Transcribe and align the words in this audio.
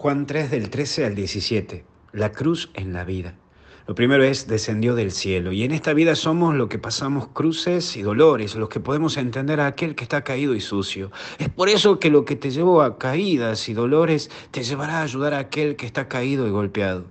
Juan 0.00 0.26
3 0.26 0.52
del 0.52 0.70
13 0.70 1.06
al 1.06 1.16
17. 1.16 1.84
La 2.12 2.30
cruz 2.30 2.70
en 2.74 2.92
la 2.92 3.02
vida. 3.02 3.34
Lo 3.88 3.96
primero 3.96 4.22
es, 4.22 4.46
descendió 4.46 4.94
del 4.94 5.10
cielo. 5.10 5.50
Y 5.50 5.64
en 5.64 5.72
esta 5.72 5.92
vida 5.92 6.14
somos 6.14 6.54
lo 6.54 6.68
que 6.68 6.78
pasamos 6.78 7.26
cruces 7.26 7.96
y 7.96 8.02
dolores, 8.02 8.54
los 8.54 8.68
que 8.68 8.78
podemos 8.78 9.16
entender 9.16 9.58
a 9.58 9.66
aquel 9.66 9.96
que 9.96 10.04
está 10.04 10.22
caído 10.22 10.54
y 10.54 10.60
sucio. 10.60 11.10
Es 11.40 11.48
por 11.48 11.68
eso 11.68 11.98
que 11.98 12.10
lo 12.10 12.24
que 12.24 12.36
te 12.36 12.50
llevó 12.50 12.82
a 12.82 12.96
caídas 12.96 13.68
y 13.68 13.74
dolores 13.74 14.30
te 14.52 14.62
llevará 14.62 15.00
a 15.00 15.02
ayudar 15.02 15.34
a 15.34 15.40
aquel 15.40 15.74
que 15.74 15.86
está 15.86 16.06
caído 16.06 16.46
y 16.46 16.50
golpeado. 16.50 17.06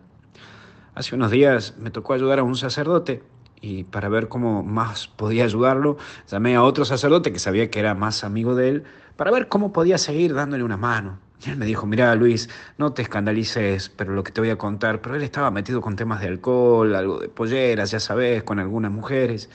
Hace 0.96 1.14
unos 1.14 1.30
días 1.30 1.76
me 1.78 1.92
tocó 1.92 2.14
ayudar 2.14 2.40
a 2.40 2.44
un 2.44 2.56
sacerdote 2.56 3.22
y 3.60 3.84
para 3.84 4.08
ver 4.08 4.30
cómo 4.30 4.64
más 4.64 5.10
podía 5.10 5.44
ayudarlo, 5.44 5.98
llamé 6.32 6.56
a 6.56 6.64
otro 6.64 6.86
sacerdote 6.86 7.34
que 7.34 7.40
sabía 7.40 7.70
que 7.70 7.82
era 7.82 7.96
más 7.96 8.24
amigo 8.24 8.56
de 8.56 8.70
él, 8.70 8.84
para 9.18 9.32
ver 9.32 9.50
cómo 9.50 9.74
podía 9.74 9.98
seguir 9.98 10.34
dándole 10.34 10.64
una 10.64 10.78
mano. 10.78 11.27
Y 11.46 11.50
él 11.52 11.58
me 11.58 11.66
dijo, 11.66 11.86
mira 11.86 12.16
Luis, 12.16 12.50
no 12.78 12.94
te 12.94 13.04
escandalices, 13.04 13.90
pero 13.90 14.14
lo 14.14 14.24
que 14.24 14.32
te 14.32 14.42
voy 14.42 14.50
a 14.50 14.58
contar, 14.58 15.02
pero 15.02 15.16
él 15.16 15.24
estaba 15.24 15.52
metido 15.52 15.82
con 15.82 15.96
temas 15.96 16.22
de 16.22 16.28
alcohol, 16.28 16.96
algo 16.96 17.20
de 17.20 17.30
polleras, 17.30 17.92
ya 17.92 18.00
sabes, 18.00 18.44
con 18.44 18.60
algunas 18.60 18.92
mujeres. 18.92 19.50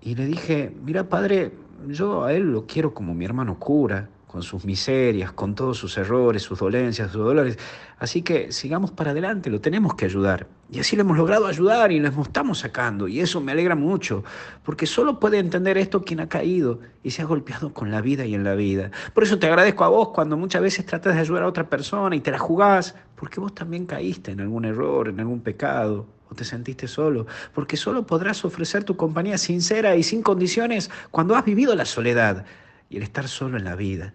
Y 0.00 0.14
le 0.14 0.26
dije, 0.26 0.74
mira 0.82 1.08
padre, 1.08 1.52
yo 1.86 2.24
a 2.24 2.32
él 2.32 2.52
lo 2.52 2.66
quiero 2.66 2.94
como 2.94 3.14
mi 3.14 3.24
hermano 3.26 3.58
cura, 3.58 4.08
con 4.30 4.42
sus 4.44 4.64
miserias, 4.64 5.32
con 5.32 5.56
todos 5.56 5.76
sus 5.76 5.98
errores, 5.98 6.42
sus 6.42 6.60
dolencias, 6.60 7.10
sus 7.10 7.20
dolores. 7.20 7.58
Así 7.98 8.22
que 8.22 8.52
sigamos 8.52 8.92
para 8.92 9.10
adelante, 9.10 9.50
lo 9.50 9.60
tenemos 9.60 9.94
que 9.94 10.04
ayudar. 10.04 10.46
Y 10.70 10.78
así 10.78 10.94
lo 10.94 11.02
hemos 11.02 11.16
logrado 11.16 11.48
ayudar 11.48 11.90
y 11.90 11.98
lo 11.98 12.08
estamos 12.22 12.60
sacando. 12.60 13.08
Y 13.08 13.18
eso 13.18 13.40
me 13.40 13.50
alegra 13.50 13.74
mucho, 13.74 14.22
porque 14.62 14.86
solo 14.86 15.18
puede 15.18 15.38
entender 15.38 15.76
esto 15.78 16.04
quien 16.04 16.20
ha 16.20 16.28
caído 16.28 16.78
y 17.02 17.10
se 17.10 17.22
ha 17.22 17.24
golpeado 17.24 17.74
con 17.74 17.90
la 17.90 18.00
vida 18.00 18.24
y 18.24 18.34
en 18.36 18.44
la 18.44 18.54
vida. 18.54 18.92
Por 19.14 19.24
eso 19.24 19.38
te 19.40 19.48
agradezco 19.48 19.82
a 19.82 19.88
vos 19.88 20.10
cuando 20.10 20.36
muchas 20.36 20.62
veces 20.62 20.86
tratas 20.86 21.14
de 21.14 21.20
ayudar 21.20 21.42
a 21.42 21.48
otra 21.48 21.68
persona 21.68 22.14
y 22.14 22.20
te 22.20 22.30
la 22.30 22.38
jugás, 22.38 22.94
porque 23.16 23.40
vos 23.40 23.52
también 23.52 23.84
caíste 23.84 24.30
en 24.30 24.40
algún 24.40 24.64
error, 24.64 25.08
en 25.08 25.18
algún 25.18 25.40
pecado 25.40 26.06
o 26.30 26.34
te 26.36 26.44
sentiste 26.44 26.86
solo, 26.86 27.26
porque 27.52 27.76
solo 27.76 28.06
podrás 28.06 28.44
ofrecer 28.44 28.84
tu 28.84 28.96
compañía 28.96 29.38
sincera 29.38 29.96
y 29.96 30.04
sin 30.04 30.22
condiciones 30.22 30.88
cuando 31.10 31.34
has 31.34 31.44
vivido 31.44 31.74
la 31.74 31.84
soledad 31.84 32.44
y 32.88 32.98
el 32.98 33.02
estar 33.02 33.26
solo 33.26 33.56
en 33.56 33.64
la 33.64 33.74
vida. 33.76 34.14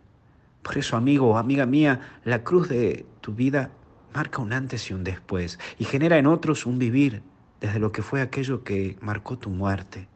Por 0.65 0.79
eso, 0.79 0.97
amigo 0.97 1.37
amiga 1.37 1.67
mía, 1.67 2.17
la 2.23 2.43
cruz 2.43 2.69
de 2.69 3.05
tu 3.21 3.35
vida 3.35 3.69
marca 4.15 4.41
un 4.41 4.51
antes 4.51 4.89
y 4.89 4.95
un 4.95 5.03
después 5.03 5.59
y 5.77 5.83
genera 5.83 6.17
en 6.17 6.25
otros 6.25 6.65
un 6.65 6.79
vivir 6.79 7.21
desde 7.61 7.77
lo 7.77 7.91
que 7.91 8.01
fue 8.01 8.19
aquello 8.19 8.63
que 8.63 8.97
marcó 8.99 9.37
tu 9.37 9.51
muerte. 9.51 10.07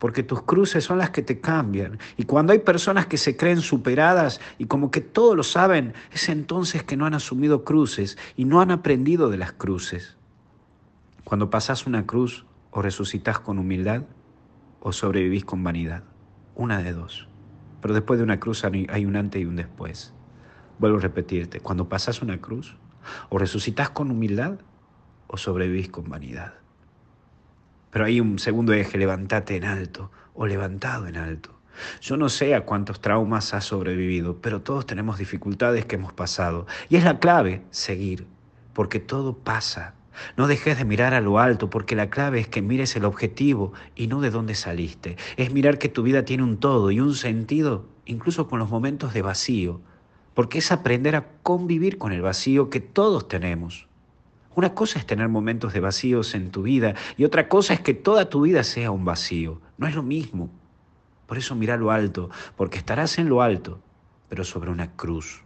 Porque 0.00 0.24
tus 0.24 0.42
cruces 0.42 0.82
son 0.82 0.98
las 0.98 1.10
que 1.10 1.22
te 1.22 1.38
cambian. 1.38 2.00
Y 2.16 2.24
cuando 2.24 2.52
hay 2.52 2.58
personas 2.58 3.06
que 3.06 3.18
se 3.18 3.36
creen 3.36 3.60
superadas 3.60 4.40
y 4.58 4.64
como 4.64 4.90
que 4.90 5.00
todo 5.00 5.36
lo 5.36 5.44
saben, 5.44 5.94
es 6.12 6.28
entonces 6.28 6.82
que 6.82 6.96
no 6.96 7.06
han 7.06 7.14
asumido 7.14 7.62
cruces 7.62 8.18
y 8.36 8.46
no 8.46 8.60
han 8.60 8.72
aprendido 8.72 9.30
de 9.30 9.36
las 9.36 9.52
cruces. 9.52 10.16
Cuando 11.22 11.50
pasas 11.50 11.86
una 11.86 12.04
cruz, 12.04 12.44
o 12.72 12.82
resucitas 12.82 13.38
con 13.38 13.58
humildad 13.58 14.02
o 14.80 14.92
sobrevivís 14.92 15.44
con 15.44 15.62
vanidad. 15.62 16.02
Una 16.54 16.82
de 16.82 16.92
dos. 16.92 17.28
Pero 17.80 17.94
después 17.94 18.18
de 18.18 18.24
una 18.24 18.40
cruz 18.40 18.64
hay 18.64 19.06
un 19.06 19.16
antes 19.16 19.40
y 19.40 19.44
un 19.44 19.56
después. 19.56 20.12
Vuelvo 20.78 20.98
a 20.98 21.00
repetirte, 21.00 21.60
cuando 21.60 21.88
pasas 21.88 22.22
una 22.22 22.40
cruz, 22.40 22.76
o 23.28 23.38
resucitas 23.38 23.90
con 23.90 24.10
humildad 24.10 24.58
o 25.26 25.36
sobrevivís 25.36 25.88
con 25.88 26.08
vanidad. 26.08 26.54
Pero 27.90 28.04
hay 28.04 28.20
un 28.20 28.38
segundo 28.38 28.72
eje, 28.72 28.98
levántate 28.98 29.56
en 29.56 29.64
alto 29.64 30.10
o 30.34 30.46
levantado 30.46 31.06
en 31.06 31.16
alto. 31.16 31.58
Yo 32.00 32.16
no 32.16 32.28
sé 32.28 32.54
a 32.54 32.64
cuántos 32.64 33.00
traumas 33.00 33.54
has 33.54 33.64
sobrevivido, 33.64 34.40
pero 34.40 34.62
todos 34.62 34.86
tenemos 34.86 35.18
dificultades 35.18 35.86
que 35.86 35.96
hemos 35.96 36.12
pasado. 36.12 36.66
Y 36.88 36.96
es 36.96 37.04
la 37.04 37.18
clave, 37.18 37.62
seguir, 37.70 38.26
porque 38.72 39.00
todo 39.00 39.38
pasa. 39.38 39.94
No 40.36 40.46
dejes 40.46 40.78
de 40.78 40.84
mirar 40.84 41.14
a 41.14 41.20
lo 41.20 41.38
alto 41.38 41.70
porque 41.70 41.96
la 41.96 42.10
clave 42.10 42.40
es 42.40 42.48
que 42.48 42.62
mires 42.62 42.96
el 42.96 43.04
objetivo 43.04 43.72
y 43.94 44.06
no 44.06 44.20
de 44.20 44.30
dónde 44.30 44.54
saliste. 44.54 45.16
Es 45.36 45.52
mirar 45.52 45.78
que 45.78 45.88
tu 45.88 46.02
vida 46.02 46.24
tiene 46.24 46.42
un 46.42 46.58
todo 46.58 46.90
y 46.90 47.00
un 47.00 47.14
sentido, 47.14 47.86
incluso 48.06 48.48
con 48.48 48.58
los 48.58 48.70
momentos 48.70 49.14
de 49.14 49.22
vacío, 49.22 49.80
porque 50.34 50.58
es 50.58 50.72
aprender 50.72 51.16
a 51.16 51.26
convivir 51.42 51.98
con 51.98 52.12
el 52.12 52.22
vacío 52.22 52.70
que 52.70 52.80
todos 52.80 53.28
tenemos. 53.28 53.88
Una 54.54 54.74
cosa 54.74 54.98
es 54.98 55.06
tener 55.06 55.28
momentos 55.28 55.72
de 55.72 55.80
vacíos 55.80 56.34
en 56.34 56.50
tu 56.50 56.62
vida 56.62 56.94
y 57.16 57.24
otra 57.24 57.48
cosa 57.48 57.74
es 57.74 57.80
que 57.80 57.94
toda 57.94 58.28
tu 58.28 58.40
vida 58.40 58.64
sea 58.64 58.90
un 58.90 59.04
vacío. 59.04 59.60
No 59.76 59.86
es 59.86 59.94
lo 59.94 60.02
mismo. 60.02 60.50
Por 61.26 61.38
eso 61.38 61.54
mira 61.54 61.76
lo 61.76 61.90
alto, 61.90 62.30
porque 62.56 62.78
estarás 62.78 63.18
en 63.18 63.28
lo 63.28 63.42
alto, 63.42 63.80
pero 64.28 64.44
sobre 64.44 64.70
una 64.70 64.92
cruz. 64.96 65.44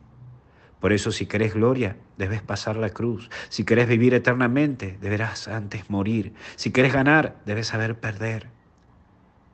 Por 0.83 0.93
eso 0.93 1.13
si 1.13 1.27
querés 1.27 1.55
gloria, 1.55 1.97
debes 2.19 2.43
pasar 2.43 2.75
la 2.75 2.91
cruz. 2.91 3.31
Si 3.51 3.63
querés 3.63 3.87
vivir 3.87 4.15
eternamente, 4.15 4.99
deberás 5.01 5.47
antes 5.47 5.89
morir. 5.89 6.33
Si 6.57 6.73
querés 6.73 6.93
ganar, 6.93 7.37
debes 7.47 7.69
saber 7.69 8.01
perder. 8.01 8.49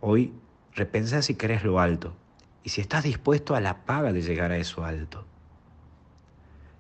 Hoy 0.01 0.33
repensa 0.75 1.21
si 1.21 1.35
querés 1.35 1.65
lo 1.65 1.81
alto 1.81 2.17
y 2.65 2.71
si 2.71 2.81
estás 2.81 3.05
dispuesto 3.05 3.55
a 3.55 3.61
la 3.61 3.85
paga 3.85 4.15
de 4.15 4.23
llegar 4.23 4.53
a 4.53 4.57
eso 4.57 4.87
alto. 4.87 5.27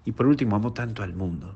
Y 0.06 0.12
por 0.12 0.26
último, 0.26 0.56
amo 0.56 0.72
tanto 0.72 1.02
al 1.02 1.12
mundo. 1.12 1.54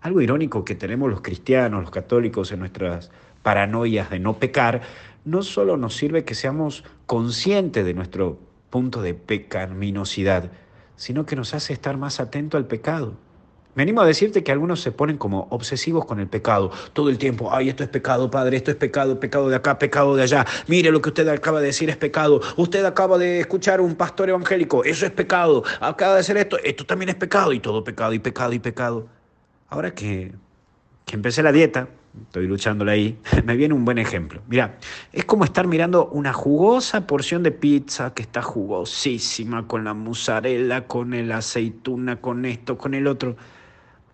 Algo 0.00 0.22
irónico 0.22 0.64
que 0.64 0.74
tenemos 0.74 1.10
los 1.10 1.20
cristianos, 1.20 1.82
los 1.82 1.90
católicos 1.90 2.50
en 2.50 2.60
nuestras 2.60 3.10
paranoias 3.42 4.08
de 4.08 4.20
no 4.20 4.38
pecar, 4.38 4.80
no 5.26 5.42
solo 5.42 5.76
nos 5.76 5.96
sirve 5.96 6.24
que 6.24 6.34
seamos 6.34 6.82
conscientes 7.04 7.84
de 7.84 7.92
nuestro 7.92 8.38
punto 8.70 9.02
de 9.02 9.12
pecaminosidad, 9.12 10.50
sino 10.96 11.26
que 11.26 11.36
nos 11.36 11.54
hace 11.54 11.72
estar 11.72 11.96
más 11.96 12.20
atento 12.20 12.56
al 12.56 12.66
pecado. 12.66 13.14
Me 13.74 13.82
animo 13.82 14.02
a 14.02 14.06
decirte 14.06 14.44
que 14.44 14.52
algunos 14.52 14.82
se 14.82 14.92
ponen 14.92 15.16
como 15.16 15.46
obsesivos 15.48 16.04
con 16.04 16.20
el 16.20 16.26
pecado. 16.26 16.70
Todo 16.92 17.08
el 17.08 17.16
tiempo, 17.16 17.54
ay, 17.54 17.70
esto 17.70 17.82
es 17.82 17.88
pecado, 17.88 18.30
padre, 18.30 18.58
esto 18.58 18.70
es 18.70 18.76
pecado, 18.76 19.18
pecado 19.18 19.48
de 19.48 19.56
acá, 19.56 19.78
pecado 19.78 20.14
de 20.14 20.24
allá. 20.24 20.44
Mire 20.66 20.90
lo 20.90 21.00
que 21.00 21.08
usted 21.08 21.26
acaba 21.28 21.60
de 21.60 21.66
decir 21.66 21.88
es 21.88 21.96
pecado. 21.96 22.42
Usted 22.56 22.84
acaba 22.84 23.16
de 23.16 23.40
escuchar 23.40 23.80
un 23.80 23.94
pastor 23.94 24.28
evangélico, 24.28 24.84
eso 24.84 25.06
es 25.06 25.12
pecado. 25.12 25.64
Acaba 25.80 26.14
de 26.14 26.20
hacer 26.20 26.36
esto, 26.36 26.58
esto 26.62 26.84
también 26.84 27.08
es 27.08 27.14
pecado. 27.14 27.54
Y 27.54 27.60
todo 27.60 27.82
pecado 27.82 28.12
y 28.12 28.18
pecado 28.18 28.52
y 28.52 28.58
pecado. 28.58 29.08
Ahora 29.68 29.94
que, 29.94 30.32
que 31.06 31.16
empecé 31.16 31.42
la 31.42 31.50
dieta, 31.50 31.88
estoy 32.20 32.46
luchándole 32.46 32.92
ahí, 32.92 33.18
me 33.44 33.56
viene 33.56 33.74
un 33.74 33.84
buen 33.84 33.98
ejemplo. 33.98 34.42
Mira, 34.48 34.78
es 35.12 35.24
como 35.24 35.44
estar 35.44 35.66
mirando 35.66 36.06
una 36.08 36.32
jugosa 36.32 37.06
porción 37.06 37.42
de 37.42 37.52
pizza 37.52 38.14
que 38.14 38.22
está 38.22 38.42
jugosísima, 38.42 39.66
con 39.66 39.84
la 39.84 39.94
mozzarella, 39.94 40.86
con 40.86 41.14
el 41.14 41.32
aceituna, 41.32 42.20
con 42.20 42.44
esto, 42.44 42.78
con 42.78 42.94
el 42.94 43.06
otro. 43.06 43.36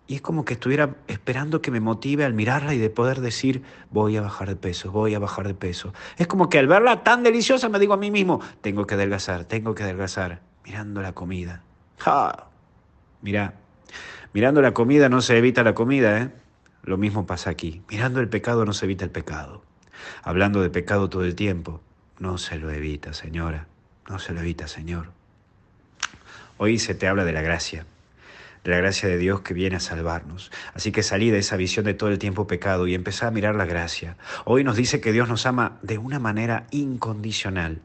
Y 0.07 0.15
es 0.15 0.23
como 0.23 0.45
que 0.45 0.55
estuviera 0.55 0.97
esperando 1.07 1.61
que 1.61 1.71
me 1.71 1.81
motive 1.81 2.25
al 2.25 2.33
mirarla 2.33 2.73
y 2.73 2.79
de 2.79 2.89
poder 2.89 3.21
decir, 3.21 3.63
voy 3.91 4.17
a 4.17 4.23
bajar 4.23 4.49
de 4.49 4.57
peso, 4.57 4.91
voy 4.91 5.15
a 5.15 5.19
bajar 5.19 5.47
de 5.47 5.55
peso. 5.55 5.93
Es 6.17 6.27
como 6.27 6.49
que 6.49 6.59
al 6.59 6.67
verla 6.67 7.05
tan 7.05 7.23
deliciosa 7.23 7.69
me 7.69 7.79
digo 7.79 7.93
a 7.93 7.99
mí 7.99 8.11
mismo, 8.11 8.41
tengo 8.63 8.87
que 8.87 8.95
adelgazar, 8.95 9.45
tengo 9.45 9.75
que 9.75 9.83
adelgazar, 9.83 10.41
mirando 10.65 11.03
la 11.03 11.13
comida. 11.13 11.63
¡Ja! 11.99 12.49
Mira, 13.21 13.55
mirando 14.33 14.63
la 14.63 14.73
comida 14.73 15.11
no 15.11 15.21
se 15.21 15.37
evita 15.37 15.63
la 15.63 15.75
comida, 15.75 16.23
¿eh? 16.23 16.31
Lo 16.83 16.97
mismo 16.97 17.27
pasa 17.27 17.51
aquí. 17.51 17.83
Mirando 17.91 18.21
el 18.21 18.29
pecado 18.29 18.65
no 18.65 18.73
se 18.73 18.87
evita 18.87 19.05
el 19.05 19.11
pecado. 19.11 19.63
Hablando 20.23 20.63
de 20.63 20.71
pecado 20.71 21.09
todo 21.09 21.25
el 21.25 21.35
tiempo, 21.35 21.81
no 22.19 22.39
se 22.39 22.57
lo 22.57 22.71
evita, 22.71 23.13
señora. 23.13 23.67
No 24.09 24.19
se 24.19 24.33
lo 24.33 24.41
evita, 24.41 24.69
señor. 24.69 25.13
Hoy 26.57 26.79
se 26.79 26.95
te 26.95 27.07
habla 27.07 27.25
de 27.25 27.33
la 27.33 27.43
gracia, 27.43 27.87
de 28.65 28.71
la 28.71 28.79
gracia 28.79 29.09
de 29.09 29.19
Dios 29.19 29.43
que 29.43 29.55
viene 29.55 29.77
a 29.77 29.81
salvarnos. 29.81 30.51
Así 30.75 30.91
que 30.93 31.03
salí 31.03 31.31
de 31.31 31.39
esa 31.39 31.57
visión 31.57 31.85
de 31.85 31.95
todo 31.95 32.11
el 32.11 32.19
tiempo 32.19 32.47
pecado 32.47 32.87
y 32.87 32.95
empecé 32.95 33.27
a 33.27 33.31
mirar 33.31 33.55
la 33.55 33.65
gracia. 33.65 34.17
Hoy 34.45 34.65
nos 34.65 34.77
dice 34.77 35.01
que 35.01 35.13
Dios 35.13 35.29
nos 35.29 35.47
ama 35.47 35.79
de 35.83 35.99
una 35.99 36.19
manera 36.19 36.67
incondicional. 36.71 37.81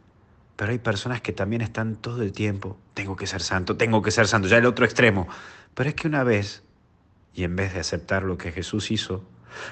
Pero 0.55 0.71
hay 0.71 0.79
personas 0.79 1.21
que 1.21 1.33
también 1.33 1.61
están 1.61 1.95
todo 1.95 2.21
el 2.21 2.31
tiempo, 2.31 2.77
tengo 2.93 3.15
que 3.15 3.27
ser 3.27 3.41
santo, 3.41 3.75
tengo 3.75 4.01
que 4.01 4.11
ser 4.11 4.27
santo, 4.27 4.47
ya 4.47 4.57
el 4.57 4.65
otro 4.65 4.85
extremo. 4.85 5.27
Pero 5.73 5.89
es 5.89 5.95
que 5.95 6.07
una 6.07 6.23
vez 6.23 6.63
y 7.33 7.43
en 7.43 7.55
vez 7.55 7.73
de 7.73 7.79
aceptar 7.79 8.23
lo 8.23 8.37
que 8.37 8.51
Jesús 8.51 8.91
hizo, 8.91 9.23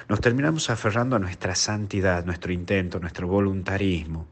nos 0.08 0.20
terminamos 0.20 0.70
aferrando 0.70 1.16
a 1.16 1.18
nuestra 1.18 1.54
santidad, 1.54 2.24
nuestro 2.24 2.52
intento, 2.52 3.00
nuestro 3.00 3.26
voluntarismo. 3.26 4.26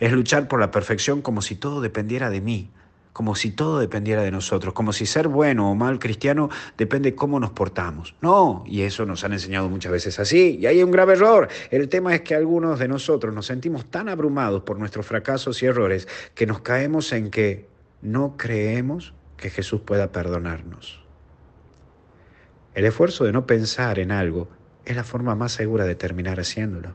Es 0.00 0.12
luchar 0.12 0.48
por 0.48 0.60
la 0.60 0.70
perfección 0.70 1.22
como 1.22 1.42
si 1.42 1.56
todo 1.56 1.80
dependiera 1.80 2.30
de 2.30 2.40
mí, 2.40 2.70
como 3.12 3.34
si 3.34 3.50
todo 3.50 3.80
dependiera 3.80 4.22
de 4.22 4.30
nosotros, 4.30 4.74
como 4.74 4.92
si 4.92 5.04
ser 5.04 5.28
bueno 5.28 5.70
o 5.70 5.74
mal 5.74 5.98
cristiano 5.98 6.50
depende 6.76 7.10
de 7.10 7.16
cómo 7.16 7.40
nos 7.40 7.50
portamos. 7.50 8.14
No, 8.20 8.62
y 8.66 8.82
eso 8.82 9.06
nos 9.06 9.24
han 9.24 9.32
enseñado 9.32 9.68
muchas 9.68 9.90
veces 9.90 10.18
así, 10.20 10.58
y 10.60 10.66
hay 10.66 10.82
un 10.82 10.90
grave 10.90 11.14
error. 11.14 11.48
El 11.70 11.88
tema 11.88 12.14
es 12.14 12.20
que 12.20 12.34
algunos 12.34 12.78
de 12.78 12.86
nosotros 12.86 13.34
nos 13.34 13.46
sentimos 13.46 13.86
tan 13.86 14.08
abrumados 14.08 14.62
por 14.62 14.78
nuestros 14.78 15.04
fracasos 15.04 15.62
y 15.62 15.66
errores 15.66 16.06
que 16.34 16.46
nos 16.46 16.60
caemos 16.60 17.12
en 17.12 17.30
que 17.30 17.66
no 18.02 18.36
creemos 18.36 19.14
que 19.36 19.50
Jesús 19.50 19.80
pueda 19.80 20.12
perdonarnos. 20.12 21.07
El 22.78 22.84
esfuerzo 22.84 23.24
de 23.24 23.32
no 23.32 23.44
pensar 23.44 23.98
en 23.98 24.12
algo 24.12 24.46
es 24.84 24.94
la 24.94 25.02
forma 25.02 25.34
más 25.34 25.50
segura 25.50 25.84
de 25.84 25.96
terminar 25.96 26.38
haciéndolo. 26.38 26.94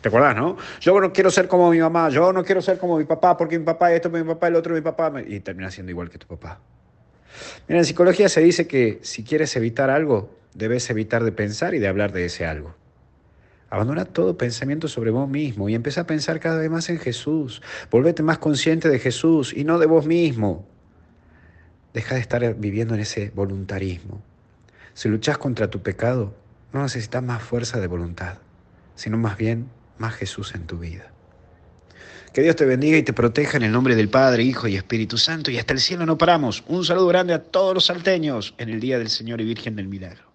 ¿Te 0.00 0.06
acuerdas, 0.06 0.36
no? 0.36 0.56
Yo 0.80 1.00
no 1.00 1.12
quiero 1.12 1.32
ser 1.32 1.48
como 1.48 1.68
mi 1.68 1.80
mamá, 1.80 2.10
yo 2.10 2.32
no 2.32 2.44
quiero 2.44 2.62
ser 2.62 2.78
como 2.78 2.96
mi 2.96 3.02
papá, 3.02 3.36
porque 3.36 3.58
mi 3.58 3.64
papá 3.64 3.92
esto, 3.92 4.08
mi 4.08 4.22
papá 4.22 4.46
el 4.46 4.54
otro, 4.54 4.72
mi 4.72 4.82
papá, 4.82 5.12
y 5.26 5.40
termina 5.40 5.68
siendo 5.72 5.90
igual 5.90 6.10
que 6.10 6.18
tu 6.18 6.28
papá. 6.28 6.60
Mira, 7.66 7.80
en 7.80 7.84
psicología 7.86 8.28
se 8.28 8.40
dice 8.40 8.68
que 8.68 9.00
si 9.02 9.24
quieres 9.24 9.56
evitar 9.56 9.90
algo, 9.90 10.30
debes 10.54 10.88
evitar 10.90 11.24
de 11.24 11.32
pensar 11.32 11.74
y 11.74 11.80
de 11.80 11.88
hablar 11.88 12.12
de 12.12 12.26
ese 12.26 12.46
algo. 12.46 12.76
Abandona 13.68 14.04
todo 14.04 14.38
pensamiento 14.38 14.86
sobre 14.86 15.10
vos 15.10 15.28
mismo 15.28 15.68
y 15.68 15.74
empieza 15.74 16.02
a 16.02 16.06
pensar 16.06 16.38
cada 16.38 16.60
vez 16.60 16.70
más 16.70 16.88
en 16.88 17.00
Jesús. 17.00 17.62
Volvete 17.90 18.22
más 18.22 18.38
consciente 18.38 18.88
de 18.88 19.00
Jesús 19.00 19.52
y 19.56 19.64
no 19.64 19.80
de 19.80 19.86
vos 19.86 20.06
mismo. 20.06 20.68
Deja 21.94 22.14
de 22.14 22.20
estar 22.20 22.54
viviendo 22.54 22.94
en 22.94 23.00
ese 23.00 23.32
voluntarismo. 23.34 24.22
Si 24.94 25.08
luchas 25.08 25.38
contra 25.38 25.70
tu 25.70 25.82
pecado, 25.82 26.34
no 26.72 26.82
necesitas 26.82 27.22
más 27.22 27.42
fuerza 27.42 27.80
de 27.80 27.86
voluntad, 27.86 28.38
sino 28.94 29.16
más 29.16 29.36
bien 29.36 29.68
más 29.98 30.14
Jesús 30.14 30.54
en 30.54 30.66
tu 30.66 30.78
vida. 30.78 31.12
Que 32.32 32.42
Dios 32.42 32.54
te 32.54 32.64
bendiga 32.64 32.96
y 32.96 33.02
te 33.02 33.12
proteja 33.12 33.56
en 33.56 33.64
el 33.64 33.72
nombre 33.72 33.96
del 33.96 34.08
Padre, 34.08 34.44
Hijo 34.44 34.68
y 34.68 34.76
Espíritu 34.76 35.18
Santo. 35.18 35.50
Y 35.50 35.58
hasta 35.58 35.72
el 35.72 35.80
cielo 35.80 36.06
no 36.06 36.16
paramos. 36.16 36.62
Un 36.68 36.84
saludo 36.84 37.08
grande 37.08 37.34
a 37.34 37.42
todos 37.42 37.74
los 37.74 37.86
salteños 37.86 38.54
en 38.58 38.68
el 38.68 38.78
Día 38.78 38.98
del 38.98 39.10
Señor 39.10 39.40
y 39.40 39.44
Virgen 39.44 39.74
del 39.74 39.88
Milagro. 39.88 40.29